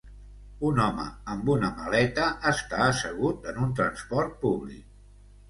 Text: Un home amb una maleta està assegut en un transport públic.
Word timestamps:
Un 0.69 0.79
home 0.85 1.03
amb 1.33 1.51
una 1.55 1.69
maleta 1.81 2.31
està 2.53 2.81
assegut 2.87 3.47
en 3.53 3.61
un 3.67 3.77
transport 3.83 4.35
públic. 4.47 4.91